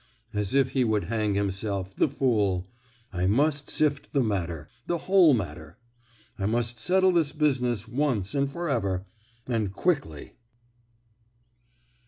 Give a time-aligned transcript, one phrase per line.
[0.33, 2.65] As if he would hang himself, the fool!
[3.13, 5.77] I must sift the matter—the whole matter.
[6.39, 10.33] I must settle this business once and for ever—and quickly!"